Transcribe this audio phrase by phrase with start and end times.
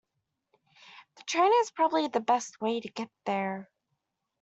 [1.17, 3.69] The train is probably the best way to get there.